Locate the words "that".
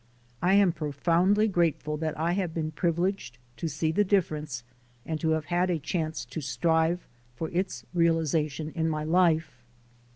1.97-2.19